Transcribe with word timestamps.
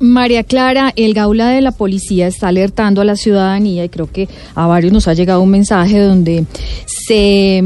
María 0.00 0.44
Clara, 0.44 0.92
el 0.96 1.14
gaula 1.14 1.48
de 1.50 1.60
la 1.60 1.72
policía 1.72 2.26
está 2.26 2.48
alertando 2.48 3.00
a 3.00 3.04
la 3.04 3.16
ciudadanía 3.16 3.84
y 3.84 3.88
creo 3.88 4.10
que 4.10 4.28
a 4.54 4.66
varios 4.66 4.92
nos 4.92 5.08
ha 5.08 5.14
llegado 5.14 5.40
un 5.42 5.50
mensaje 5.50 5.98
donde 6.00 6.44
se 6.86 7.62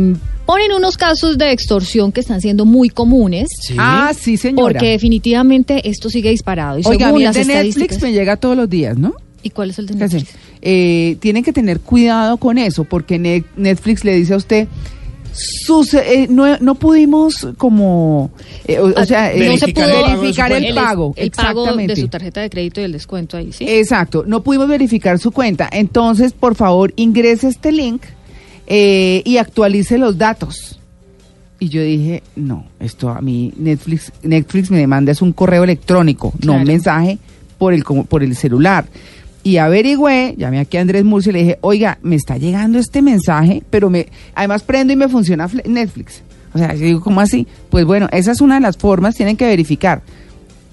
ponen 0.46 0.72
unos 0.72 0.96
casos 0.96 1.38
de 1.38 1.52
extorsión 1.52 2.12
que 2.12 2.20
están 2.20 2.40
siendo 2.40 2.64
muy 2.64 2.88
comunes. 2.88 3.48
Ah, 3.78 4.12
sí, 4.18 4.36
señora. 4.36 4.62
Porque 4.62 4.90
definitivamente 4.90 5.88
esto 5.88 6.10
sigue 6.10 6.30
disparado. 6.30 6.78
Y 6.78 6.82
Oiga, 6.84 7.06
a 7.06 7.08
según 7.08 7.18
mí 7.20 7.24
las 7.24 7.34
de 7.36 7.44
Netflix 7.44 8.02
me 8.02 8.12
llega 8.12 8.36
todos 8.36 8.56
los 8.56 8.68
días, 8.68 8.96
¿no? 8.98 9.14
¿Y 9.42 9.50
cuál 9.50 9.70
es 9.70 9.79
el 9.79 9.86
de. 9.86 9.94
Netflix? 9.94 10.30
Eh, 10.60 11.16
tienen 11.20 11.42
que 11.42 11.52
tener 11.52 11.80
cuidado 11.80 12.36
con 12.36 12.58
eso, 12.58 12.84
porque 12.84 13.18
Ne- 13.18 13.44
Netflix 13.56 14.04
le 14.04 14.14
dice 14.14 14.34
a 14.34 14.36
usted, 14.36 14.68
sus, 15.32 15.94
eh, 15.94 16.26
no, 16.28 16.58
no 16.58 16.74
pudimos 16.74 17.48
como, 17.56 18.30
eh, 18.66 18.78
o, 18.78 18.86
o 18.88 18.92
Ah, 18.96 19.06
sea, 19.06 19.32
eh, 19.32 19.48
no 19.48 19.56
se 19.56 19.72
verificar 19.72 20.52
el 20.52 20.74
pago 20.74 21.14
el 21.16 21.30
pago. 21.30 21.76
de 21.76 21.96
su 21.96 22.08
tarjeta 22.08 22.40
de 22.42 22.50
crédito 22.50 22.80
y 22.80 22.84
el 22.84 22.92
descuento 22.92 23.36
ahí, 23.36 23.52
¿sí? 23.52 23.64
Exacto, 23.66 24.24
no 24.26 24.42
pudimos 24.42 24.68
verificar 24.68 25.18
su 25.18 25.30
cuenta. 25.32 25.68
Entonces, 25.73 26.32
por 26.32 26.54
favor, 26.54 26.92
ingrese 26.96 27.48
este 27.48 27.73
link 27.73 28.02
eh, 28.66 29.23
y 29.24 29.38
actualice 29.38 29.98
los 29.98 30.18
datos. 30.18 30.78
Y 31.59 31.68
yo 31.68 31.80
dije, 31.80 32.23
no, 32.37 32.66
esto 32.80 33.09
a 33.09 33.20
mí 33.20 33.52
Netflix, 33.56 34.12
Netflix 34.23 34.70
me 34.70 34.78
demanda 34.78 35.12
es 35.12 35.23
un 35.23 35.32
correo 35.32 35.62
electrónico, 35.64 36.32
no 36.45 36.54
un 36.54 36.64
mensaje 36.64 37.18
por 37.56 37.73
el, 37.73 37.84
por 37.84 38.23
el 38.24 38.34
celular. 38.34 38.84
Y 39.45 39.56
averigüé, 39.56 40.34
llamé 40.37 40.60
aquí 40.60 40.77
a 40.77 40.82
Andrés 40.82 41.05
Murcia 41.05 41.30
y 41.30 41.32
le 41.32 41.38
dije, 41.41 41.59
oiga, 41.62 41.98
me 42.02 42.14
está 42.16 42.37
llegando 42.37 42.78
este 42.78 43.02
mensaje, 43.02 43.62
pero 43.70 43.91
me, 43.91 44.06
además 44.34 44.62
prendo 44.62 44.92
y 44.92 44.96
me 44.96 45.09
funciona 45.09 45.48
Netflix. 45.65 46.23
O 46.55 46.59
sea, 46.59 46.74
yo 46.74 46.84
digo, 46.84 47.01
¿cómo 47.01 47.20
así? 47.20 47.46
Pues 47.70 47.84
bueno, 47.84 48.09
esa 48.12 48.30
es 48.30 48.41
una 48.41 48.56
de 48.56 48.60
las 48.60 48.77
formas, 48.77 49.16
tienen 49.16 49.37
que 49.37 49.46
verificar. 49.46 50.02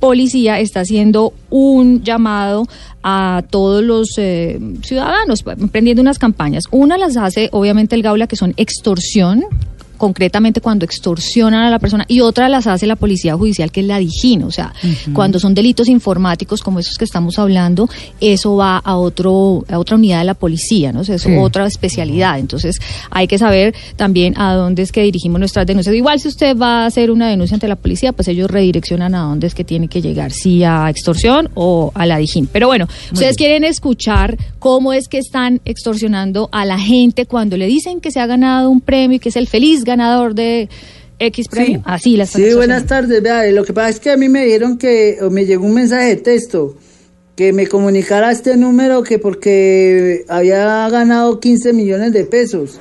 Policía 0.00 0.58
está 0.60 0.80
haciendo 0.80 1.34
un 1.50 2.02
llamado 2.02 2.66
a 3.02 3.42
todos 3.50 3.84
los 3.84 4.08
eh, 4.16 4.58
ciudadanos, 4.82 5.44
emprendiendo 5.46 6.00
unas 6.00 6.18
campañas. 6.18 6.64
Una 6.70 6.96
las 6.96 7.18
hace, 7.18 7.50
obviamente, 7.52 7.96
el 7.96 8.02
Gaula, 8.02 8.26
que 8.26 8.36
son 8.36 8.54
extorsión, 8.56 9.44
concretamente 10.00 10.62
cuando 10.62 10.86
extorsionan 10.86 11.62
a 11.62 11.70
la 11.70 11.78
persona 11.78 12.06
y 12.08 12.20
otra 12.20 12.48
las 12.48 12.66
hace 12.66 12.86
la 12.86 12.96
policía 12.96 13.36
judicial 13.36 13.70
que 13.70 13.80
es 13.80 13.86
la 13.86 13.98
DIGIN, 13.98 14.44
o 14.44 14.50
sea, 14.50 14.72
cuando 15.12 15.38
son 15.38 15.52
delitos 15.52 15.88
informáticos 15.88 16.62
como 16.62 16.78
esos 16.78 16.96
que 16.96 17.04
estamos 17.04 17.38
hablando, 17.38 17.86
eso 18.18 18.56
va 18.56 18.78
a 18.78 18.96
otro 18.96 19.62
a 19.68 19.78
otra 19.78 19.96
unidad 19.96 20.20
de 20.20 20.24
la 20.24 20.32
policía, 20.32 20.90
¿no? 20.90 21.00
O 21.00 21.04
sea, 21.04 21.16
es 21.16 21.22
Sí. 21.22 21.36
otra 21.38 21.66
especialidad, 21.66 22.38
entonces 22.38 22.78
hay 23.10 23.28
que 23.28 23.36
saber 23.36 23.74
también 23.96 24.32
a 24.38 24.54
dónde 24.54 24.80
es 24.80 24.90
que 24.90 25.02
dirigimos 25.02 25.38
nuestras 25.38 25.66
denuncias. 25.66 25.94
Igual 25.94 26.18
si 26.18 26.28
usted 26.28 26.56
va 26.56 26.84
a 26.84 26.86
hacer 26.86 27.10
una 27.10 27.28
denuncia 27.28 27.54
ante 27.56 27.68
la 27.68 27.76
policía, 27.76 28.12
pues 28.14 28.26
ellos 28.28 28.50
redireccionan 28.50 29.14
a 29.14 29.20
dónde 29.24 29.48
es 29.48 29.54
que 29.54 29.64
tiene 29.64 29.86
que 29.86 30.00
llegar, 30.00 30.32
si 30.32 30.64
a 30.64 30.88
extorsión 30.88 31.50
o 31.52 31.92
a 31.94 32.06
la 32.06 32.16
DIGIN. 32.16 32.46
Pero 32.46 32.68
bueno, 32.68 32.88
ustedes 33.12 33.36
quieren 33.36 33.64
escuchar 33.64 34.38
cómo 34.58 34.94
es 34.94 35.08
que 35.08 35.18
están 35.18 35.60
extorsionando 35.66 36.48
a 36.52 36.64
la 36.64 36.78
gente 36.78 37.26
cuando 37.26 37.58
le 37.58 37.66
dicen 37.66 38.00
que 38.00 38.10
se 38.10 38.18
ha 38.18 38.26
ganado 38.26 38.70
un 38.70 38.80
premio 38.80 39.16
y 39.16 39.18
que 39.18 39.28
es 39.28 39.36
el 39.36 39.46
feliz 39.46 39.84
ganador 39.90 40.34
de 40.34 40.68
X 41.18 41.48
premio. 41.48 41.78
Sí. 41.78 41.82
Así 41.84 42.16
la 42.16 42.24
están 42.24 42.42
Sí, 42.42 42.54
buenas 42.54 42.86
tardes. 42.86 43.22
Vea, 43.22 43.44
lo 43.50 43.64
que 43.64 43.72
pasa 43.72 43.90
es 43.90 44.00
que 44.00 44.10
a 44.10 44.16
mí 44.16 44.28
me 44.28 44.44
dijeron 44.44 44.78
que, 44.78 45.18
o 45.20 45.30
me 45.30 45.44
llegó 45.44 45.66
un 45.66 45.74
mensaje 45.74 46.06
de 46.06 46.16
texto, 46.16 46.76
que 47.36 47.52
me 47.52 47.66
comunicara 47.66 48.30
este 48.30 48.56
número 48.56 49.02
que 49.02 49.18
porque 49.18 50.24
había 50.28 50.88
ganado 50.88 51.40
15 51.40 51.72
millones 51.72 52.12
de 52.12 52.24
pesos. 52.24 52.80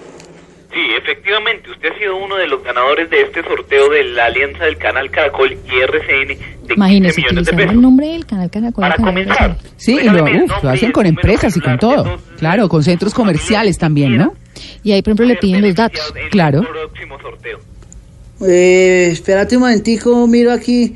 Sí, 0.72 0.80
efectivamente, 1.02 1.72
usted 1.72 1.90
ha 1.92 1.98
sido 1.98 2.16
uno 2.18 2.36
de 2.36 2.46
los 2.48 2.64
ganadores 2.64 3.10
de 3.10 3.22
este 3.24 3.42
sorteo 3.44 3.90
de 3.90 4.04
la 4.04 4.26
alianza 4.26 4.66
del 4.66 4.78
canal 4.78 5.10
Caracol 5.10 5.52
y 5.54 5.82
RCN 5.82 6.28
de 6.28 6.36
15 6.36 6.74
Imagínense, 6.76 7.22
millones 7.22 7.46
de 7.48 7.54
pesos. 7.54 7.72
el 7.72 7.82
nombre 7.82 8.08
del 8.10 8.26
canal 8.28 8.50
Caracol. 8.52 8.82
Para 8.84 8.96
Canal 8.96 9.12
comenzar. 9.14 9.58
Sí, 9.78 9.98
y 10.00 10.04
lo, 10.10 10.24
uf, 10.26 10.66
hacen 10.66 10.92
con 10.92 11.08
empresas 11.08 11.58
y 11.58 11.60
con 11.60 11.80
todo. 11.80 12.20
Claro, 12.38 12.70
con 12.70 12.84
centros 12.84 13.14
comerciales 13.16 13.78
también, 13.80 14.16
¿no? 14.18 14.34
Y 14.84 14.92
ahí, 14.92 15.02
por 15.02 15.12
ejemplo, 15.12 15.26
le 15.26 15.36
piden 15.36 15.62
los 15.62 15.76
datos. 15.76 16.02
Claro. 16.32 16.62
próximo 16.62 17.20
sorteo. 17.20 17.60
Eh, 18.48 19.10
espérate 19.12 19.56
un 19.58 19.64
momentico, 19.64 20.28
miro 20.28 20.52
aquí. 20.52 20.96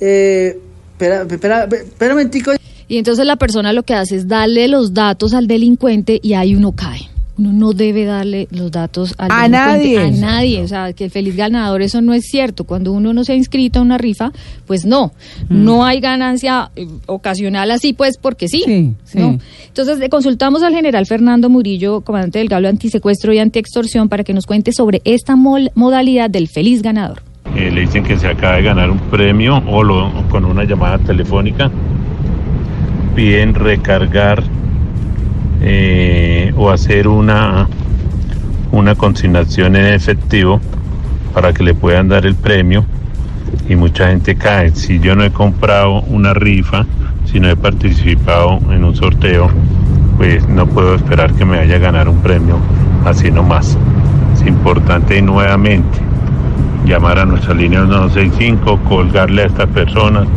Eh, 0.00 0.58
espera, 0.92 1.22
espera, 1.22 1.64
espera 1.64 2.12
un 2.12 2.18
momentico. 2.18 2.52
Y 2.86 2.98
entonces 2.98 3.26
la 3.26 3.36
persona 3.36 3.72
lo 3.72 3.82
que 3.82 3.94
hace 3.94 4.16
es 4.16 4.28
darle 4.28 4.68
los 4.68 4.94
datos 4.94 5.34
al 5.34 5.46
delincuente 5.46 6.20
y 6.22 6.34
ahí 6.34 6.54
uno 6.54 6.72
cae. 6.72 7.13
Uno 7.36 7.52
no 7.52 7.72
debe 7.72 8.04
darle 8.04 8.46
los 8.52 8.70
datos 8.70 9.14
al 9.18 9.28
A 9.32 9.48
nadie. 9.48 9.98
A 9.98 10.10
nadie. 10.10 10.62
O 10.62 10.68
sea, 10.68 10.92
que 10.92 11.04
el 11.04 11.10
feliz 11.10 11.34
ganador, 11.34 11.82
eso 11.82 12.00
no 12.00 12.14
es 12.14 12.26
cierto. 12.26 12.62
Cuando 12.62 12.92
uno 12.92 13.12
no 13.12 13.24
se 13.24 13.32
ha 13.32 13.34
inscrito 13.34 13.80
a 13.80 13.82
una 13.82 13.98
rifa, 13.98 14.30
pues 14.66 14.84
no. 14.84 15.12
Mm. 15.48 15.64
No 15.64 15.84
hay 15.84 15.98
ganancia 16.00 16.70
eh, 16.76 16.86
ocasional 17.06 17.72
así, 17.72 17.92
pues 17.92 18.18
porque 18.18 18.46
sí. 18.46 18.62
Sí, 18.64 18.92
sí. 19.04 19.18
¿no? 19.18 19.38
Entonces, 19.66 19.98
le 19.98 20.08
consultamos 20.08 20.62
al 20.62 20.74
general 20.74 21.06
Fernando 21.06 21.48
Murillo, 21.50 22.02
comandante 22.02 22.38
del 22.38 22.48
Gablo 22.48 22.68
Antisecuestro 22.68 23.32
y 23.32 23.40
Antiextorsión, 23.40 24.08
para 24.08 24.22
que 24.22 24.32
nos 24.32 24.46
cuente 24.46 24.70
sobre 24.72 25.02
esta 25.04 25.34
mol- 25.34 25.72
modalidad 25.74 26.30
del 26.30 26.46
feliz 26.46 26.82
ganador. 26.82 27.22
Eh, 27.56 27.70
le 27.72 27.80
dicen 27.82 28.04
que 28.04 28.16
se 28.16 28.28
acaba 28.28 28.56
de 28.56 28.62
ganar 28.62 28.90
un 28.90 28.98
premio 28.98 29.62
o 29.68 29.82
lo, 29.82 30.10
con 30.30 30.44
una 30.44 30.62
llamada 30.64 30.98
telefónica. 30.98 31.68
Piden 33.14 33.54
recargar 33.54 34.42
eh, 35.66 36.52
o 36.58 36.70
hacer 36.70 37.08
una, 37.08 37.68
una 38.70 38.94
consignación 38.94 39.76
en 39.76 39.86
efectivo 39.94 40.60
para 41.32 41.54
que 41.54 41.62
le 41.62 41.72
puedan 41.72 42.08
dar 42.08 42.26
el 42.26 42.34
premio 42.34 42.84
y 43.66 43.74
mucha 43.74 44.08
gente 44.08 44.36
cae. 44.36 44.72
Si 44.72 45.00
yo 45.00 45.16
no 45.16 45.24
he 45.24 45.30
comprado 45.30 46.02
una 46.02 46.34
rifa, 46.34 46.84
si 47.24 47.40
no 47.40 47.48
he 47.48 47.56
participado 47.56 48.60
en 48.70 48.84
un 48.84 48.94
sorteo, 48.94 49.50
pues 50.18 50.46
no 50.48 50.66
puedo 50.66 50.94
esperar 50.94 51.32
que 51.32 51.46
me 51.46 51.56
vaya 51.56 51.76
a 51.76 51.78
ganar 51.78 52.10
un 52.10 52.18
premio 52.18 52.58
así 53.06 53.30
nomás. 53.30 53.78
Es 54.34 54.46
importante 54.46 55.20
nuevamente 55.22 55.98
llamar 56.84 57.18
a 57.18 57.24
nuestra 57.24 57.54
línea 57.54 57.86
165, 57.86 58.80
colgarle 58.86 59.44
a 59.44 59.46
estas 59.46 59.68
personas, 59.68 60.28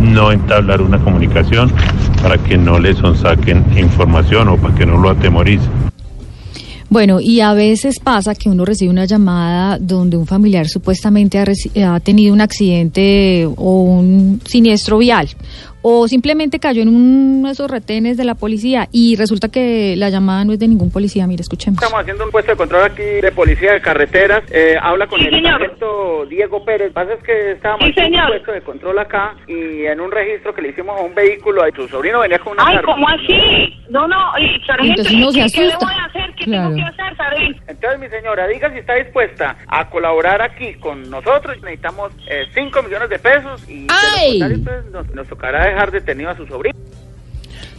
no 0.00 0.32
entablar 0.32 0.82
una 0.82 0.98
comunicación 0.98 1.72
para 2.22 2.38
que 2.38 2.56
no 2.56 2.78
les 2.78 2.98
saquen 3.20 3.64
información 3.76 4.48
o 4.48 4.56
para 4.56 4.74
que 4.74 4.86
no 4.86 4.98
lo 4.98 5.10
atemoricen. 5.10 5.90
Bueno, 6.90 7.20
y 7.20 7.40
a 7.40 7.54
veces 7.54 8.00
pasa 8.00 8.34
que 8.34 8.48
uno 8.48 8.64
recibe 8.64 8.90
una 8.90 9.04
llamada 9.04 9.78
donde 9.78 10.16
un 10.16 10.26
familiar 10.26 10.66
supuestamente 10.66 11.38
ha, 11.38 11.94
ha 11.94 12.00
tenido 12.00 12.34
un 12.34 12.40
accidente 12.40 13.46
o 13.46 13.82
un 13.82 14.40
siniestro 14.44 14.98
vial 14.98 15.28
o 15.82 16.06
simplemente 16.08 16.58
cayó 16.58 16.82
en 16.82 16.88
uno 16.88 17.46
de 17.48 17.52
esos 17.52 17.70
retenes 17.70 18.16
de 18.16 18.24
la 18.24 18.34
policía 18.34 18.88
y 18.92 19.16
resulta 19.16 19.48
que 19.48 19.94
la 19.96 20.10
llamada 20.10 20.44
no 20.44 20.52
es 20.52 20.58
de 20.58 20.68
ningún 20.68 20.90
policía. 20.90 21.26
Mira, 21.26 21.40
escuchemos. 21.40 21.82
Estamos 21.82 22.00
haciendo 22.02 22.24
un 22.24 22.30
puesto 22.30 22.50
de 22.52 22.56
control 22.56 22.82
aquí 22.84 23.02
de 23.02 23.32
policía 23.32 23.72
de 23.72 23.80
carreteras. 23.80 24.42
Eh, 24.50 24.76
habla 24.80 25.06
con 25.06 25.20
Sí, 25.20 25.26
el 25.26 25.34
señor. 25.36 25.52
sargento 25.60 26.26
Diego 26.26 26.64
Pérez. 26.64 26.80
Lo 26.80 26.88
que 26.88 26.94
pasa 26.94 27.12
es 27.14 27.22
que 27.24 27.50
estábamos 27.52 27.84
Sí, 27.86 27.90
haciendo 27.92 28.18
un 28.18 28.26
puesto 28.28 28.52
de 28.52 28.60
control 28.62 28.98
acá 28.98 29.36
y 29.48 29.86
en 29.86 30.00
un 30.00 30.10
registro 30.10 30.54
que 30.54 30.62
le 30.62 30.68
hicimos 30.70 30.98
a 30.98 31.02
un 31.02 31.14
vehículo, 31.14 31.62
su 31.74 31.88
sobrino 31.88 32.20
venía 32.20 32.38
con 32.38 32.52
una 32.54 32.64
Ay, 32.66 32.74
carta. 32.76 32.92
¿cómo 32.92 33.08
así? 33.08 33.74
No, 33.88 34.06
no, 34.06 34.16
y 34.38 34.60
sargento, 34.66 35.02
Entonces 35.02 35.34
¿qué, 35.34 35.48
se 35.48 35.54
qué 35.56 35.66
le 35.66 35.72
asusta. 35.72 35.86
voy 35.86 35.94
a 35.94 36.04
hacer? 36.04 36.34
¿Qué 36.36 36.44
Claro. 36.44 36.68
tengo 36.70 36.76
que 36.76 36.82
hacer? 36.82 36.99
Entonces, 37.82 37.98
mi 37.98 38.10
señora, 38.10 38.46
diga 38.46 38.70
si 38.70 38.76
está 38.76 38.94
dispuesta 38.96 39.56
a 39.66 39.88
colaborar 39.88 40.42
aquí 40.42 40.74
con 40.74 41.08
nosotros. 41.08 41.56
Necesitamos 41.62 42.12
5 42.52 42.82
millones 42.82 43.08
de 43.08 43.18
pesos 43.18 43.66
y 43.70 43.86
¡Ay! 43.88 44.38
pues, 44.62 44.84
nos, 44.90 45.08
nos 45.14 45.26
tocará 45.26 45.64
dejar 45.64 45.90
detenido 45.90 46.28
a 46.28 46.36
su 46.36 46.46
sobrino. 46.46 46.78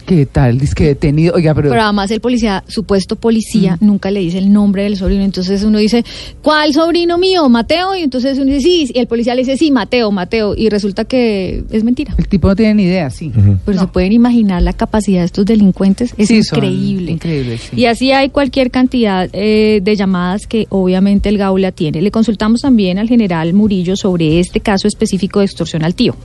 ¿Qué 0.06 0.26
tal? 0.26 0.58
Dice 0.58 0.74
que 0.76 0.86
detenido. 0.88 1.34
Oiga, 1.36 1.54
pero. 1.54 1.70
Pero 1.70 1.82
además 1.84 2.12
el 2.12 2.20
policía, 2.22 2.64
supuesto 2.68 3.16
policía, 3.16 3.78
nunca 3.80 4.12
le 4.12 4.20
dice 4.20 4.38
el 4.40 4.52
nombre 4.52 4.84
del 4.84 4.98
sobrino. 4.98 5.24
Entonces 5.24 5.64
uno 5.64 5.78
dice, 5.78 6.04
¿cuál 6.42 6.74
sobrino 6.74 7.18
mío? 7.18 7.48
Mateo. 7.50 7.96
Y 7.96 8.02
entonces 8.02 8.38
uno 8.38 8.46
dice, 8.48 8.62
sí. 8.62 8.92
Y 8.94 9.00
el 9.00 9.08
policía 9.08 9.36
le 9.36 9.42
dice, 9.42 9.58
sí, 9.58 9.72
Mateo, 9.72 10.12
Mateo. 10.12 10.54
Y 10.58 10.70
resulta 10.70 11.06
que 11.06 11.64
es 11.72 11.84
mentira. 11.84 12.14
El 12.18 12.28
tipo 12.28 12.48
no 12.48 12.56
tiene 12.56 12.74
ni 12.76 12.84
idea, 12.84 13.10
sí. 13.10 13.32
Pero 13.66 13.80
se 13.80 13.88
pueden 13.88 14.12
imaginar 14.12 14.62
la 14.62 14.74
capacidad 14.74 15.20
de 15.20 15.26
estos 15.26 15.46
delincuentes. 15.46 16.14
Es 16.18 16.28
Sí, 16.30 16.38
increíble. 16.38 17.12
increíbles, 17.14 17.62
sí. 17.70 17.80
Y 17.80 17.86
así 17.86 18.12
hay 18.12 18.30
cualquier 18.30 18.72
cantidad 18.72 19.30
eh, 19.34 19.80
de 19.84 19.96
llamadas 19.96 20.48
que 20.48 20.66
obviamente 20.70 21.30
el 21.30 21.38
Gaula 21.38 21.72
tiene. 21.72 22.02
Le 22.02 22.12
consultamos 22.12 22.62
también 22.62 22.98
al 23.00 23.08
general 23.08 23.54
Murillo 23.54 23.96
sobre 23.96 24.40
este 24.40 24.60
caso 24.60 24.88
específico 24.88 25.40
de 25.40 25.46
extorsión 25.46 25.84
al 25.84 25.96
tío. 25.96 26.16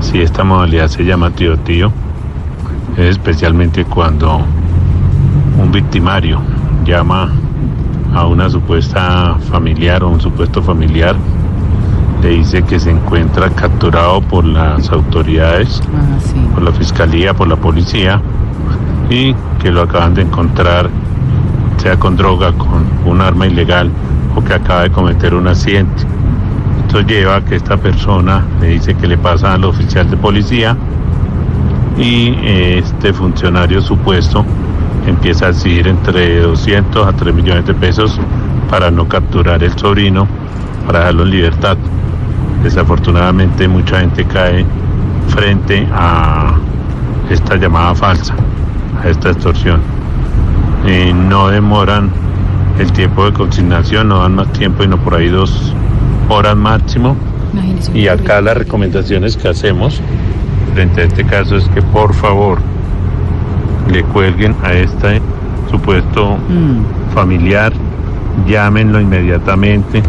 Si 0.00 0.18
esta 0.20 0.44
modalidad 0.44 0.88
se 0.88 1.02
llama 1.04 1.34
tío 1.34 1.56
tío, 1.58 1.86
es 1.88 2.15
especialmente 2.96 3.84
cuando 3.84 4.40
un 5.60 5.72
victimario 5.72 6.40
llama 6.84 7.30
a 8.14 8.26
una 8.26 8.48
supuesta 8.48 9.36
familiar 9.50 10.02
o 10.02 10.08
un 10.08 10.20
supuesto 10.20 10.62
familiar, 10.62 11.16
le 12.22 12.30
dice 12.30 12.62
que 12.62 12.80
se 12.80 12.90
encuentra 12.90 13.50
capturado 13.50 14.20
por 14.22 14.44
las 14.44 14.90
autoridades, 14.90 15.82
Ah, 15.94 16.18
sí. 16.20 16.34
por 16.54 16.62
la 16.62 16.72
fiscalía, 16.72 17.34
por 17.34 17.48
la 17.48 17.56
policía, 17.56 18.20
y 19.10 19.34
que 19.60 19.70
lo 19.70 19.82
acaban 19.82 20.14
de 20.14 20.22
encontrar, 20.22 20.88
sea 21.76 21.96
con 21.98 22.16
droga, 22.16 22.52
con 22.52 22.86
un 23.04 23.20
arma 23.20 23.46
ilegal 23.46 23.90
o 24.34 24.42
que 24.42 24.54
acaba 24.54 24.82
de 24.82 24.90
cometer 24.90 25.34
un 25.34 25.46
accidente. 25.46 26.04
Esto 26.86 27.00
lleva 27.02 27.36
a 27.36 27.40
que 27.44 27.56
esta 27.56 27.76
persona 27.76 28.44
le 28.60 28.68
dice 28.68 28.94
que 28.94 29.06
le 29.06 29.18
pasa 29.18 29.52
al 29.52 29.64
oficial 29.64 30.08
de 30.10 30.16
policía 30.16 30.76
y 31.98 32.34
este 32.44 33.12
funcionario 33.12 33.80
supuesto 33.80 34.44
empieza 35.06 35.46
a 35.46 35.48
exigir 35.50 35.86
entre 35.86 36.40
200 36.40 37.06
a 37.06 37.12
3 37.12 37.34
millones 37.34 37.66
de 37.66 37.74
pesos 37.74 38.20
para 38.70 38.90
no 38.90 39.08
capturar 39.08 39.62
el 39.62 39.76
sobrino, 39.78 40.26
para 40.86 41.00
dejarlo 41.00 41.22
en 41.22 41.30
libertad. 41.30 41.76
Desafortunadamente 42.62 43.68
mucha 43.68 44.00
gente 44.00 44.24
cae 44.24 44.64
frente 45.28 45.86
a 45.92 46.56
esta 47.30 47.56
llamada 47.56 47.94
falsa, 47.94 48.34
a 49.02 49.08
esta 49.08 49.30
extorsión. 49.30 49.80
Eh, 50.86 51.12
no 51.14 51.48
demoran 51.48 52.10
el 52.78 52.92
tiempo 52.92 53.24
de 53.24 53.32
consignación, 53.32 54.08
no 54.08 54.20
dan 54.20 54.34
más 54.34 54.52
tiempo, 54.52 54.82
sino 54.82 54.98
por 54.98 55.14
ahí 55.14 55.28
dos 55.28 55.72
horas 56.28 56.56
máximo. 56.56 57.16
Y 57.94 58.08
acá 58.08 58.40
las 58.40 58.56
recomendaciones 58.56 59.36
que 59.36 59.48
hacemos 59.48 60.00
frente 60.76 61.00
a 61.00 61.04
este 61.04 61.24
caso 61.24 61.56
es 61.56 61.66
que 61.70 61.80
por 61.80 62.12
favor 62.12 62.58
le 63.90 64.02
cuelguen 64.02 64.54
a 64.62 64.74
este 64.74 65.22
supuesto 65.70 66.36
Mm. 66.36 67.14
familiar, 67.14 67.72
llámenlo 68.46 69.00
inmediatamente, 69.00 70.02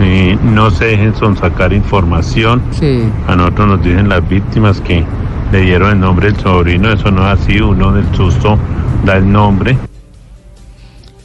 eh, 0.00 0.36
no 0.42 0.72
se 0.72 0.86
dejen 0.86 1.14
sonsacar 1.14 1.72
información. 1.72 2.60
Sí. 2.72 3.04
A 3.28 3.36
nosotros 3.36 3.68
nos 3.68 3.84
dicen 3.84 4.08
las 4.08 4.28
víctimas 4.28 4.80
que 4.80 5.04
le 5.52 5.60
dieron 5.60 5.92
el 5.92 6.00
nombre 6.00 6.32
del 6.32 6.40
sobrino, 6.40 6.92
eso 6.92 7.12
no 7.12 7.22
es 7.32 7.40
así, 7.40 7.60
uno 7.60 7.92
del 7.92 8.12
susto 8.16 8.58
da 9.04 9.18
el 9.18 9.30
nombre. 9.30 9.78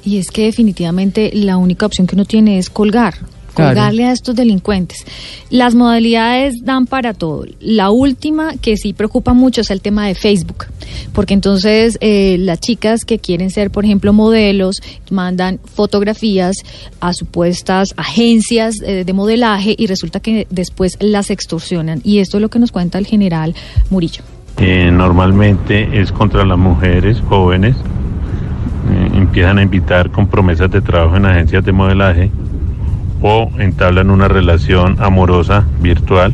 Y 0.04 0.20
es 0.20 0.30
que 0.30 0.44
definitivamente 0.44 1.32
la 1.34 1.58
única 1.58 1.88
opción 1.88 2.06
que 2.06 2.14
uno 2.14 2.26
tiene 2.26 2.60
es 2.60 2.70
colgar. 2.70 3.16
Claro. 3.58 3.72
Colgarle 3.72 4.06
a 4.06 4.12
estos 4.12 4.36
delincuentes. 4.36 5.04
Las 5.50 5.74
modalidades 5.74 6.64
dan 6.64 6.86
para 6.86 7.16
todo. 7.16 7.46
La 7.60 7.90
última 7.90 8.56
que 8.58 8.78
sí 8.78 8.94
preocupa 8.94 9.34
mucho 9.34 9.62
es 9.62 9.72
el 9.72 9.82
tema 9.82 10.06
de 10.06 10.14
Facebook. 10.14 10.66
Porque 11.12 11.34
entonces 11.34 11.98
eh, 12.00 12.38
las 12.40 12.60
chicas 12.60 13.04
que 13.04 13.18
quieren 13.18 13.50
ser, 13.50 13.72
por 13.72 13.84
ejemplo, 13.84 14.14
modelos, 14.14 14.82
mandan 15.10 15.60
fotografías 15.66 16.58
a 17.00 17.14
supuestas 17.14 17.96
agencias 17.98 18.76
eh, 18.86 19.04
de 19.04 19.14
modelaje 19.14 19.76
y 19.76 19.88
resulta 19.88 20.20
que 20.20 20.46
después 20.52 20.96
las 21.00 21.32
extorsionan. 21.32 22.02
Y 22.04 22.20
esto 22.20 22.38
es 22.38 22.42
lo 22.42 22.50
que 22.50 22.60
nos 22.60 22.72
cuenta 22.72 23.00
el 23.00 23.08
general 23.08 23.56
Murillo. 23.90 24.24
Eh, 24.60 24.92
normalmente 24.92 26.00
es 26.00 26.12
contra 26.12 26.46
las 26.46 26.60
mujeres 26.60 27.20
jóvenes. 27.28 27.76
Eh, 27.76 29.10
empiezan 29.16 29.58
a 29.58 29.64
invitar 29.64 30.12
con 30.12 30.28
promesas 30.28 30.70
de 30.70 30.82
trabajo 30.82 31.18
en 31.18 31.26
agencias 31.26 31.66
de 31.66 31.72
modelaje 31.72 32.30
o 33.22 33.50
entablan 33.58 34.10
una 34.10 34.28
relación 34.28 34.98
amorosa 35.00 35.66
virtual. 35.82 36.34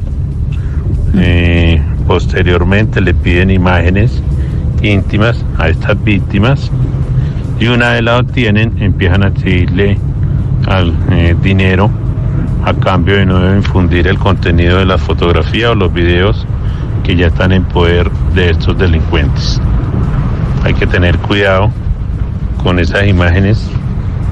Eh, 1.15 1.81
posteriormente 2.07 3.01
le 3.01 3.13
piden 3.13 3.51
imágenes 3.51 4.21
íntimas 4.81 5.43
a 5.57 5.69
estas 5.69 6.01
víctimas 6.03 6.69
y 7.59 7.67
una 7.67 7.91
vez 7.91 8.03
la 8.03 8.17
obtienen 8.17 8.73
empiezan 8.79 9.23
a 9.23 9.27
exigirle 9.27 9.97
al 10.67 10.93
eh, 11.11 11.35
dinero 11.41 11.89
a 12.65 12.73
cambio 12.73 13.15
de 13.15 13.25
no 13.25 13.55
infundir 13.55 14.07
el 14.07 14.17
contenido 14.17 14.79
de 14.79 14.85
la 14.85 14.97
fotografía 14.97 15.71
o 15.71 15.75
los 15.75 15.93
videos 15.93 16.45
que 17.03 17.15
ya 17.15 17.27
están 17.27 17.51
en 17.51 17.63
poder 17.63 18.09
de 18.33 18.51
estos 18.51 18.77
delincuentes. 18.77 19.61
Hay 20.63 20.73
que 20.73 20.87
tener 20.87 21.17
cuidado 21.19 21.69
con 22.63 22.79
esas 22.79 23.07
imágenes 23.07 23.69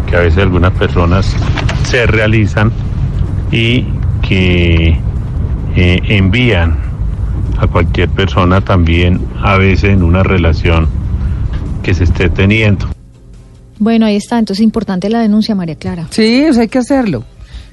que 0.08 0.16
a 0.16 0.22
veces 0.22 0.40
algunas 0.44 0.72
personas 0.72 1.36
se 1.84 2.06
realizan 2.08 2.72
y 3.52 3.86
que 4.28 4.98
eh, 5.76 6.00
envían 6.08 6.78
a 7.58 7.68
cualquier 7.68 8.10
persona 8.10 8.62
también 8.62 9.20
a 9.42 9.58
veces 9.58 9.92
en 9.92 10.04
una 10.04 10.24
relación 10.24 10.88
que 11.84 11.94
se 11.94 12.06
esté 12.06 12.30
teniendo. 12.30 12.88
Bueno, 13.80 14.06
ahí 14.06 14.16
está. 14.16 14.38
Entonces, 14.38 14.64
importante 14.64 15.10
la 15.10 15.20
denuncia, 15.22 15.56
María 15.56 15.76
Clara. 15.76 16.08
Sí, 16.12 16.46
o 16.50 16.54
sea, 16.54 16.64
hay 16.64 16.68
que 16.68 16.78
hacerlo. 16.78 17.24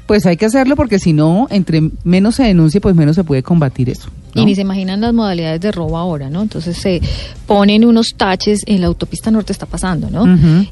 Pues 0.07 0.25
hay 0.25 0.39
que 0.39 0.47
hacerlo 0.47 0.75
porque 0.75 0.99
si 0.99 1.13
no, 1.13 1.47
entre 1.51 1.91
menos 2.03 2.37
se 2.37 2.45
denuncie, 2.45 2.81
pues 2.81 2.95
menos 2.95 3.15
se 3.15 3.25
puede 3.25 3.43
combatir 3.43 3.91
eso. 3.91 4.09
¿No? 4.35 4.43
Y 4.43 4.45
ni 4.47 4.55
se 4.55 4.61
imaginan 4.63 5.01
las 5.01 5.13
modalidades 5.15 5.61
de 5.61 5.73
robo 5.73 5.97
ahora, 5.99 6.29
¿no? 6.31 6.43
Entonces 6.43 6.77
se 6.77 7.01
ponen 7.47 7.85
unos 7.85 8.15
taches, 8.17 8.61
en 8.67 8.81
la 8.81 8.87
autopista 8.89 9.31
norte 9.31 9.53
está 9.53 9.67
pasando, 9.67 10.09
¿no? 10.11 10.25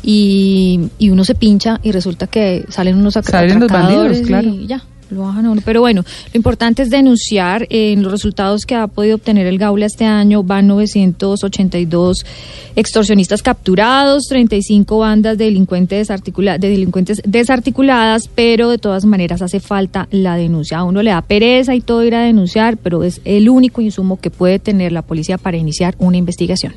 Y, 0.03 0.89
y 0.99 1.11
uno 1.11 1.25
se 1.25 1.35
pincha 1.35 1.81
y 1.83 1.93
resulta 1.93 2.27
que 2.27 2.65
salen 2.69 2.97
unos 2.97 3.17
atra- 3.17 3.31
Salen 3.31 3.61
los 3.61 3.71
atracadores 3.71 4.21
bandidos, 4.23 4.27
claro. 4.29 4.49
y 4.49 4.67
ya, 4.67 4.83
lo 5.11 5.23
bajan 5.23 5.47
a 5.47 5.51
uno. 5.51 5.63
Pero 5.65 5.81
bueno, 5.81 6.03
lo 6.33 6.37
importante 6.37 6.83
es 6.83 6.91
denunciar. 6.91 7.67
En 7.71 8.03
los 8.03 8.13
resultados 8.13 8.65
que 8.67 8.75
ha 8.75 8.87
podido 8.87 9.17
obtener 9.17 9.47
el 9.47 9.59
Gaula 9.59 9.87
este 9.87 10.05
año 10.05 10.43
van 10.43 10.67
982 10.67 12.25
extorsionistas 12.75 13.43
capturados, 13.43 14.25
35 14.29 14.99
bandas 14.99 15.39
de 15.39 15.45
delincuentes, 15.47 16.09
desarticula- 16.09 16.59
de 16.59 16.69
delincuentes 16.69 17.23
desarticuladas, 17.25 18.29
pero 18.35 18.69
de 18.71 18.79
todas 18.79 19.05
maneras 19.05 19.43
hace 19.43 19.61
falta 19.61 20.09
la 20.11 20.37
denuncia. 20.37 20.79
A 20.79 20.85
uno 20.85 21.03
le 21.03 21.11
da 21.11 21.23
pereza 21.23 21.75
y 21.75 21.81
todo 21.81 22.05
ir 22.05 22.15
a 22.15 22.23
denunciar, 22.23 22.77
pero 22.77 23.03
es 23.05 23.21
el 23.25 23.49
único 23.49 23.81
insumo 23.81 24.19
que 24.21 24.31
puede 24.31 24.59
tener 24.59 24.93
la 24.93 25.03
policía 25.03 25.39
para 25.39 25.57
iniciar 25.57 25.95
una 25.99 26.17
investigación. 26.17 26.75